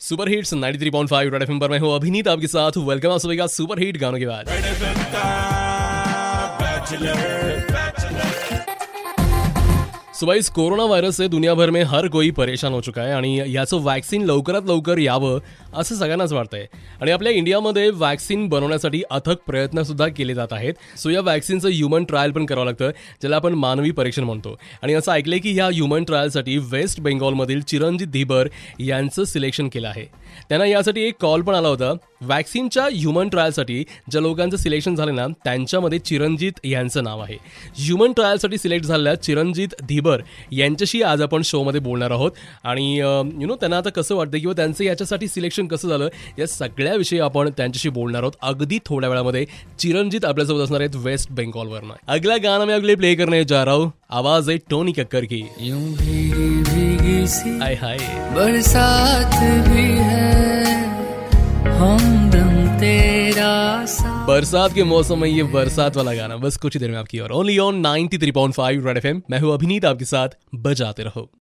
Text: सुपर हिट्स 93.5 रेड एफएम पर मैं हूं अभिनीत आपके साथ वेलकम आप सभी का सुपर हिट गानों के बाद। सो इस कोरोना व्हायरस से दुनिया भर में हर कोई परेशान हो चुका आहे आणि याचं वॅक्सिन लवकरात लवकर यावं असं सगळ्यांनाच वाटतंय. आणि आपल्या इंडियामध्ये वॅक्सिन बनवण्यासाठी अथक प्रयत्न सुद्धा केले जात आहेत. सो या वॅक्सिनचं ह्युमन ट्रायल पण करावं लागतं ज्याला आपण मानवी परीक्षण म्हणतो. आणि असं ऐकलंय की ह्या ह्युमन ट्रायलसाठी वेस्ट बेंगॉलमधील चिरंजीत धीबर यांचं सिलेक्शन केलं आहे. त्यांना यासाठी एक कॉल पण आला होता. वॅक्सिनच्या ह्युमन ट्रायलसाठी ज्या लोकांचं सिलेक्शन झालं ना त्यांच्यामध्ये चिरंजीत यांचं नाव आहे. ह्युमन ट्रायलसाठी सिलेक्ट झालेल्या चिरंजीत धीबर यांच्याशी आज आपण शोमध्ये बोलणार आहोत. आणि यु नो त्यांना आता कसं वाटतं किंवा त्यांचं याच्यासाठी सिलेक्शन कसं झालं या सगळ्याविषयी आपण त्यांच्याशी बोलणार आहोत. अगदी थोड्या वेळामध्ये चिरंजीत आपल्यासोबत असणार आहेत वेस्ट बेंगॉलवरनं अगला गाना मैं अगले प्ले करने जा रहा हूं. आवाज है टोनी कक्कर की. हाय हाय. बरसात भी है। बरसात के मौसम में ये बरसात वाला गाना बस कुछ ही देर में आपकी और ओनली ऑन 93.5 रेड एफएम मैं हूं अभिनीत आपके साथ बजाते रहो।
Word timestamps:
सुपर 0.00 0.28
हिट्स 0.28 0.54
93.5 0.54 1.30
रेड 1.32 1.42
एफएम 1.42 1.58
पर 1.60 1.70
मैं 1.70 1.78
हूं 1.78 1.94
अभिनीत 1.94 2.28
आपके 2.28 2.46
साथ 2.46 2.76
वेलकम 2.76 3.10
आप 3.10 3.18
सभी 3.18 3.36
का 3.36 3.46
सुपर 3.46 3.78
हिट 3.78 3.96
गानों 3.96 4.18
के 4.18 4.26
बाद। 4.26 4.48
सो 10.20 10.32
इस 10.34 10.48
कोरोना 10.50 10.84
व्हायरस 10.84 11.16
से 11.16 11.28
दुनिया 11.28 11.54
भर 11.54 11.70
में 11.70 11.82
हर 11.82 12.08
कोई 12.08 12.30
परेशान 12.30 12.72
हो 12.72 12.80
चुका 12.80 13.02
आहे 13.02 13.12
आणि 13.12 13.42
याचं 13.46 13.76
वॅक्सिन 13.82 14.22
लवकरात 14.22 14.62
लवकर 14.66 14.98
यावं 14.98 15.38
असं 15.74 15.94
सगळ्यांनाच 15.94 16.32
वाटतंय. 16.32 16.66
आणि 17.00 17.10
आपल्या 17.10 17.32
इंडियामध्ये 17.32 17.90
वॅक्सिन 17.90 18.48
बनवण्यासाठी 18.48 19.02
अथक 19.10 19.36
प्रयत्न 19.46 19.82
सुद्धा 19.82 20.08
केले 20.08 20.34
जात 20.34 20.52
आहेत. 20.52 20.74
सो 20.98 21.10
या 21.10 21.20
वॅक्सिनचं 21.20 21.68
ह्युमन 21.68 22.04
ट्रायल 22.04 22.30
पण 22.30 22.46
करावं 22.46 22.64
लागतं 22.64 22.90
ज्याला 23.20 23.36
आपण 23.36 23.54
मानवी 23.54 23.90
परीक्षण 23.90 24.24
म्हणतो. 24.24 24.56
आणि 24.82 24.94
असं 24.94 25.12
ऐकलंय 25.12 25.38
की 25.38 25.52
ह्या 25.52 25.66
ह्युमन 25.66 26.04
ट्रायलसाठी 26.04 26.58
वेस्ट 26.58 27.00
बेंगॉलमधील 27.00 27.60
चिरंजीत 27.60 28.08
धीबर 28.08 28.48
यांचं 28.80 29.24
सिलेक्शन 29.24 29.68
केलं 29.68 29.88
आहे. 29.88 30.04
त्यांना 30.48 30.66
यासाठी 30.66 31.00
एक 31.00 31.14
कॉल 31.20 31.42
पण 31.42 31.54
आला 31.54 31.68
होता. 31.68 31.92
वॅक्सिनच्या 32.22 32.84
ह्युमन 32.92 33.28
ट्रायलसाठी 33.28 33.84
ज्या 34.10 34.20
लोकांचं 34.20 34.56
सिलेक्शन 34.56 34.94
झालं 34.94 35.14
ना 35.14 35.26
त्यांच्यामध्ये 35.44 35.98
चिरंजीत 35.98 36.52
यांचं 36.64 37.04
नाव 37.04 37.20
आहे. 37.20 37.36
ह्युमन 37.76 38.12
ट्रायलसाठी 38.12 38.58
सिलेक्ट 38.58 38.86
झालेल्या 38.86 39.14
चिरंजीत 39.14 39.68
धीबर 39.88 40.22
यांच्याशी 40.52 41.02
आज 41.02 41.22
आपण 41.22 41.42
शोमध्ये 41.44 41.80
बोलणार 41.80 42.10
आहोत. 42.10 42.30
आणि 42.64 42.96
यु 42.98 43.46
नो 43.46 43.54
त्यांना 43.56 43.76
आता 43.78 43.90
कसं 43.90 44.14
वाटतं 44.14 44.38
किंवा 44.38 44.52
त्यांचं 44.56 44.84
याच्यासाठी 44.84 45.28
सिलेक्शन 45.28 45.66
कसं 45.66 45.88
झालं 45.88 46.08
या 46.38 46.46
सगळ्याविषयी 46.46 47.18
आपण 47.18 47.50
त्यांच्याशी 47.50 47.88
बोलणार 47.88 48.22
आहोत. 48.22 48.32
अगदी 48.42 48.78
थोड्या 48.86 49.10
वेळामध्ये 49.10 49.46
चिरंजीत 49.78 50.24
आपल्यासोबत 50.24 50.60
असणार 50.60 50.80
आहेत 50.80 50.96
वेस्ट 50.96 51.30
बेंगॉलवरनं 51.30 51.94
अगला 52.08 52.36
गाना 52.36 52.64
मैं 52.64 52.74
अगले 52.74 52.94
प्ले 52.94 53.14
करने 53.14 53.44
जा 53.44 53.64
रहा 53.64 53.74
हूं. 53.74 53.88
आवाज 54.10 54.50
है 54.50 54.56
टोनी 54.70 54.92
कक्कर 54.92 55.24
की. 55.24 55.42
हाय 57.60 57.74
हाय. 57.74 57.98
बरसात 58.34 59.68
भी 59.68 59.84
है। 59.98 60.59
बरसात 64.26 64.72
के 64.72 64.84
मौसम 64.84 65.18
में 65.18 65.28
ये 65.28 65.42
बरसात 65.42 65.96
वाला 65.96 66.14
गाना 66.14 66.36
बस 66.36 66.56
कुछ 66.56 66.74
ही 66.74 66.80
देर 66.80 66.90
में 66.90 66.98
आपकी 66.98 67.18
और 67.18 67.32
ओनली 67.32 67.58
ऑन 67.58 67.82
93.5 67.82 68.86
रेड 68.86 68.96
एफएम 68.96 69.22
मैं 69.30 69.38
हूं 69.38 69.52
अभिनीत 69.52 69.84
आपके 69.84 70.04
साथ 70.04 70.28
बजाते 70.54 71.02
रहो। 71.02 71.30